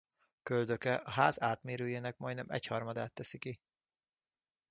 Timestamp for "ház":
1.11-1.41